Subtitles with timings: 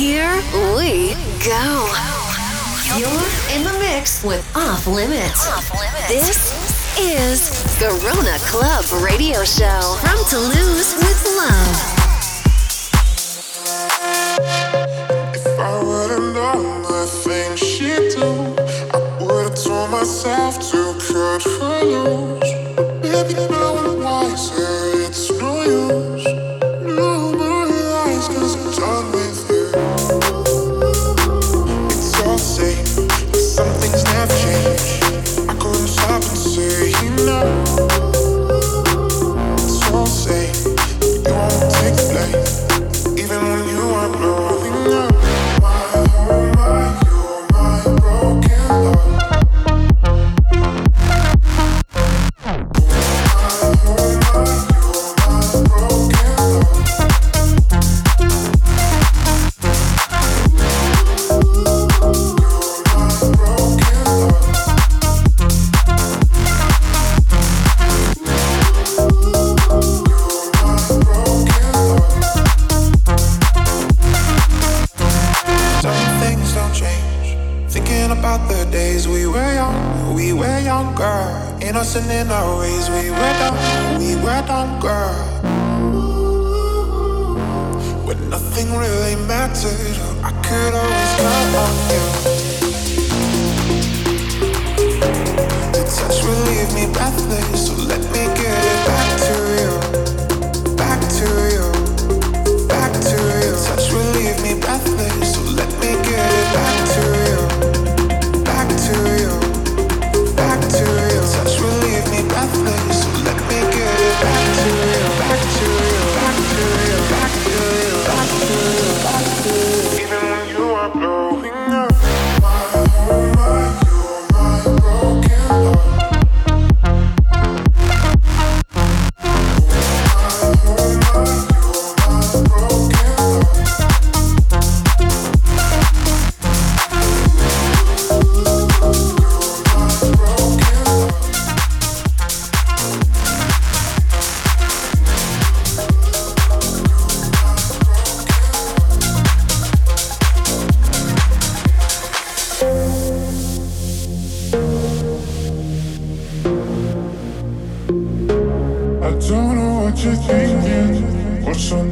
[0.00, 0.40] Here
[0.78, 1.12] we
[1.44, 1.92] go.
[2.96, 5.44] You're in the mix with Off Limits.
[6.08, 11.76] This is Garona Club Radio Show from Toulouse with Love.
[15.34, 18.56] If I would've known the things she do,
[18.94, 23.59] I would've told myself to cut her loose.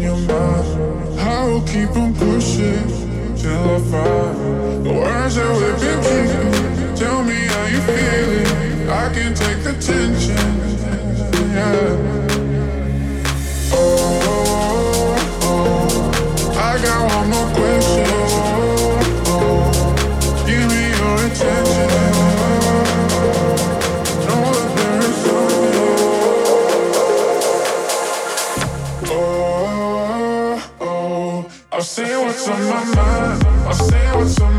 [0.01, 1.19] your mind.
[1.21, 2.87] I will keep on pushing
[3.37, 6.95] till I find the words that we've been keeping.
[6.97, 8.89] Tell me how you feeling.
[8.89, 10.37] I can take the tension.
[11.55, 12.17] Yeah.
[13.73, 13.77] Oh,
[14.25, 15.61] oh, oh,
[16.23, 16.59] oh.
[16.59, 18.28] I got one more question.
[32.39, 33.45] what's on my mind.
[33.67, 34.58] I'll say what's on my mind.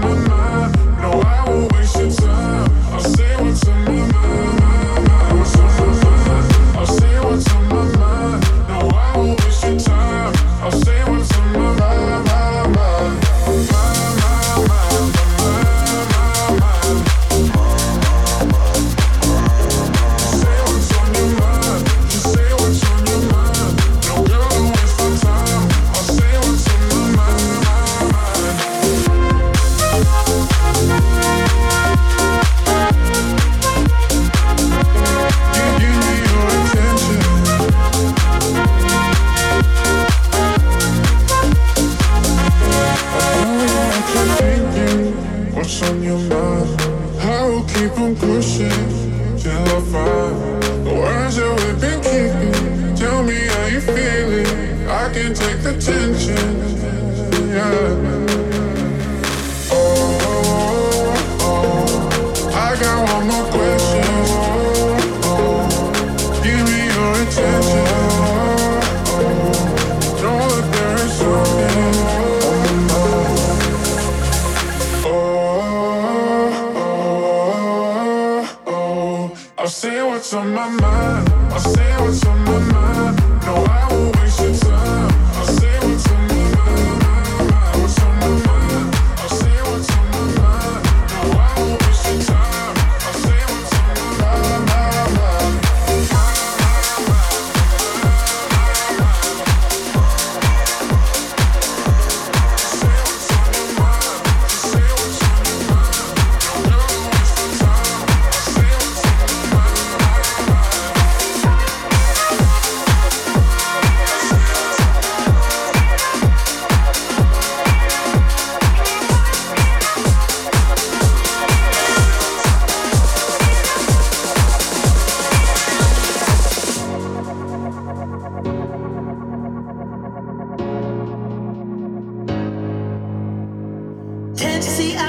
[134.62, 135.09] Wanna you wanna find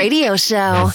[0.00, 0.88] radio show.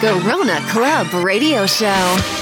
[0.00, 2.39] Garona Club Radio Show.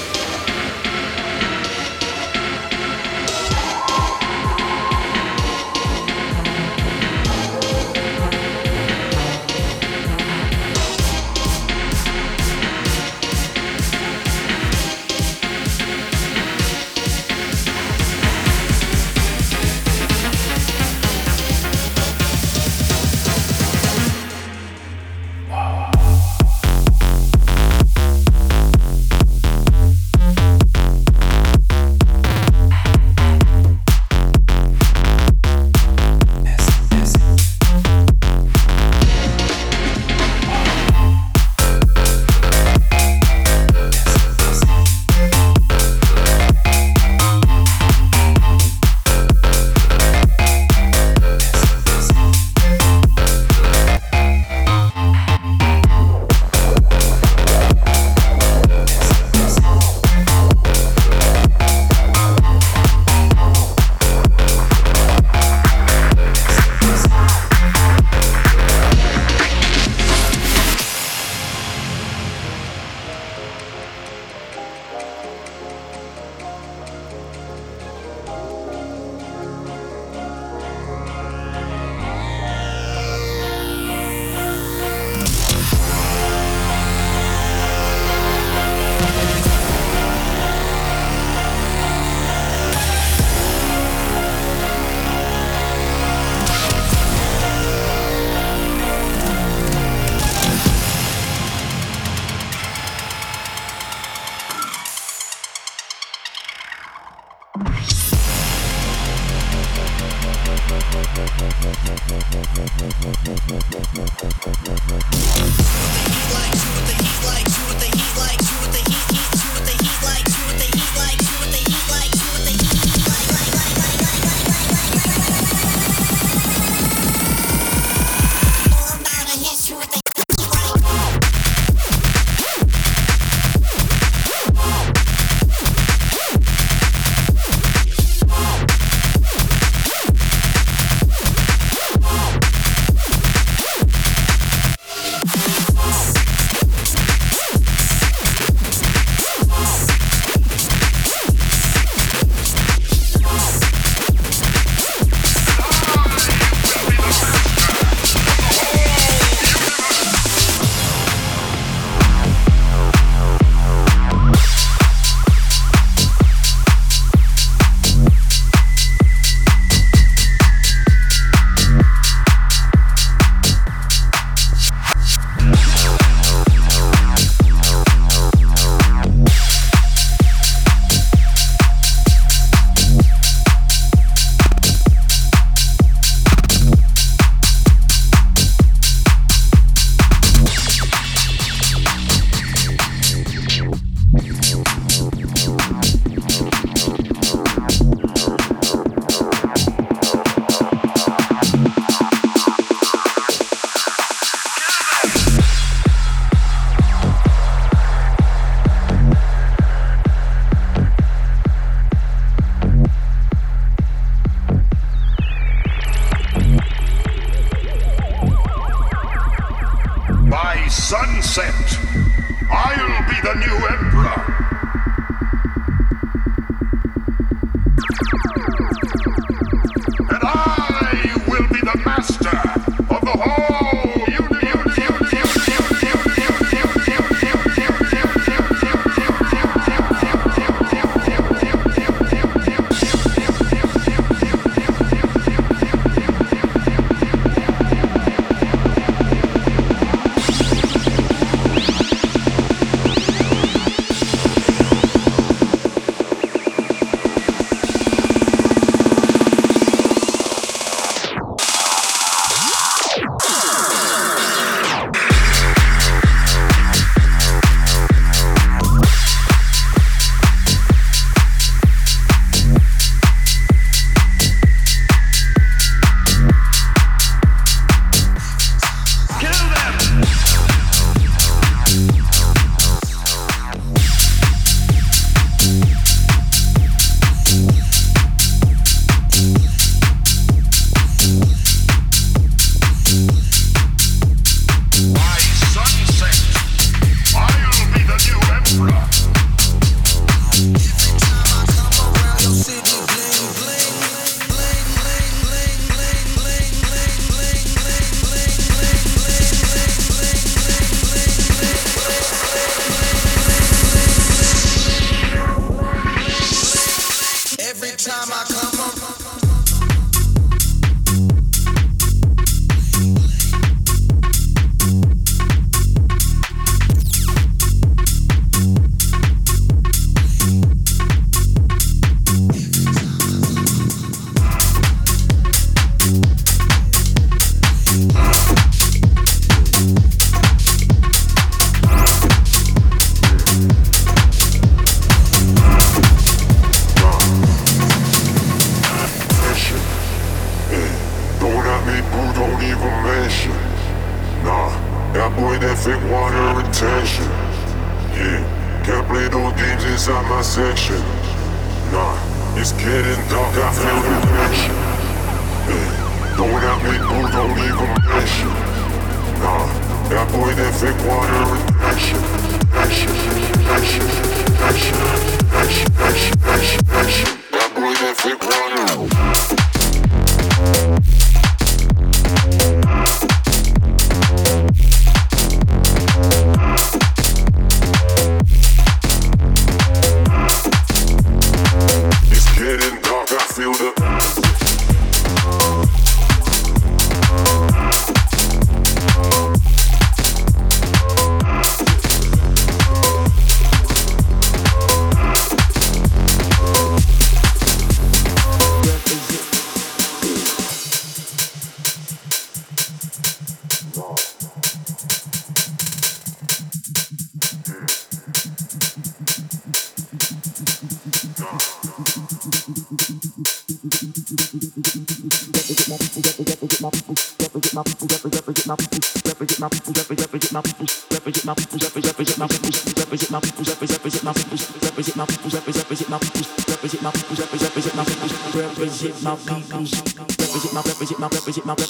[317.79, 318.48] time I come.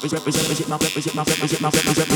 [0.01, 2.08] represent, represent, represent, represent, represent, represent, represent, represent, represent,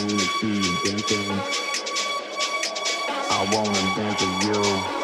[0.00, 1.30] wanna see you dancing.
[3.30, 4.97] I wanna dance with you.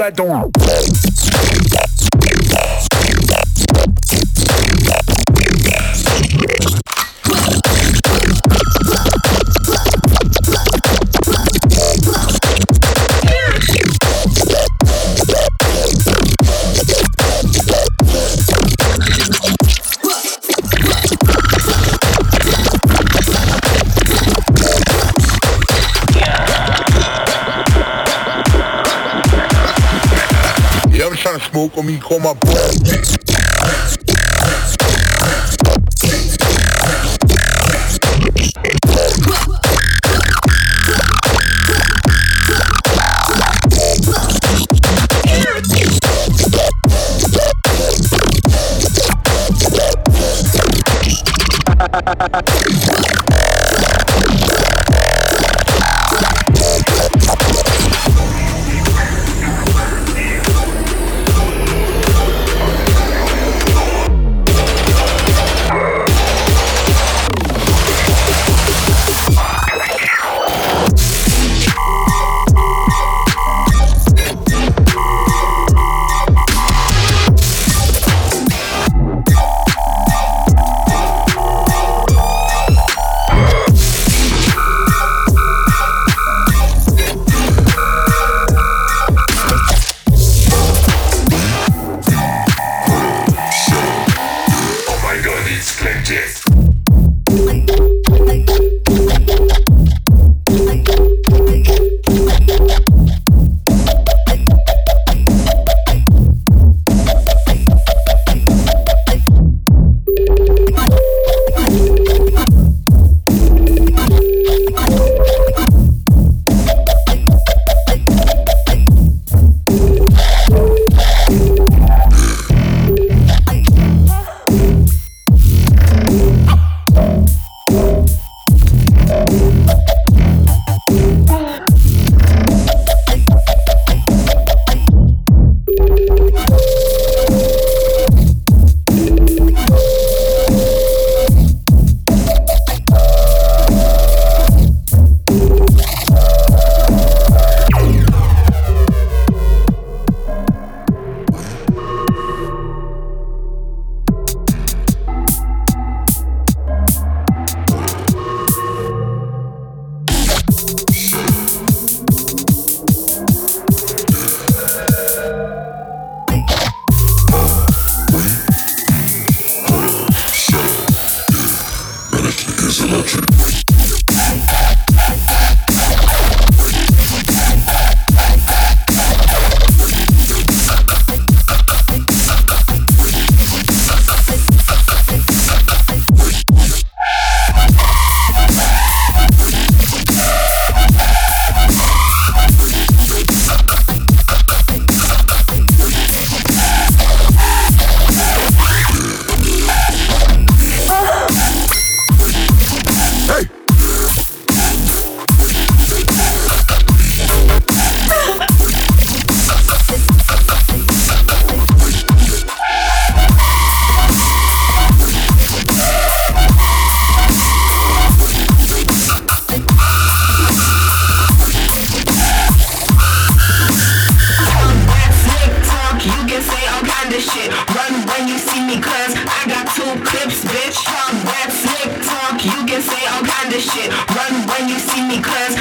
[0.00, 0.49] Fuck up?
[32.10, 32.39] Call my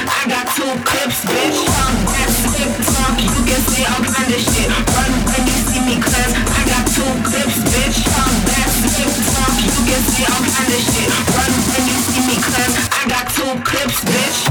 [0.10, 1.60] I got two clips, bitch.
[2.50, 4.68] Quick talk, you can say all kind of shit.
[4.68, 8.02] Run when you see I got two clips, bitch.
[8.10, 11.10] Quick talk, you can say all kind of shit.
[11.38, 12.26] Run when you see
[12.92, 14.50] I got two clips, bitch.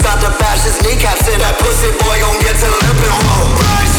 [0.00, 1.38] about to bash his kneecaps in.
[1.40, 3.52] That pussy boy gon' get to living home.
[3.58, 3.97] Rise